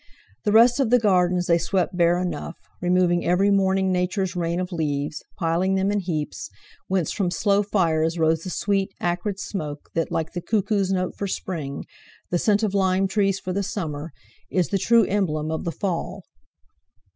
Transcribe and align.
The 0.45 0.51
rest 0.51 0.79
of 0.79 0.89
the 0.89 0.97
gardens 0.97 1.45
they 1.45 1.59
swept 1.59 1.95
bare 1.95 2.19
enough, 2.19 2.55
removing 2.81 3.23
every 3.23 3.51
morning 3.51 3.91
Nature's 3.91 4.35
rain 4.35 4.59
of 4.59 4.71
leaves; 4.71 5.21
piling 5.37 5.75
them 5.75 5.91
in 5.91 5.99
heaps, 5.99 6.49
whence 6.87 7.11
from 7.11 7.29
slow 7.29 7.61
fires 7.61 8.17
rose 8.17 8.41
the 8.41 8.49
sweet, 8.49 8.89
acrid 8.99 9.39
smoke 9.39 9.91
that, 9.93 10.11
like 10.11 10.33
the 10.33 10.41
cuckoo's 10.41 10.91
note 10.91 11.15
for 11.15 11.27
spring, 11.27 11.85
the 12.31 12.39
scent 12.39 12.63
of 12.63 12.73
lime 12.73 13.07
trees 13.07 13.39
for 13.39 13.53
the 13.53 13.61
summer, 13.61 14.11
is 14.49 14.69
the 14.69 14.79
true 14.79 15.05
emblem 15.05 15.51
of 15.51 15.65
the 15.65 15.71
fall. 15.71 16.23